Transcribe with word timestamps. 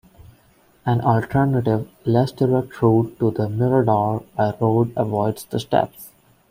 An 0.83 0.99
alternative, 1.01 1.87
less 2.05 2.31
direct 2.31 2.81
route 2.81 3.19
to 3.19 3.29
the 3.29 3.47
"mirador" 3.47 4.23
by 4.35 4.51
road 4.59 4.91
avoids 4.97 5.45
the 5.45 5.59
steps. 5.59 6.09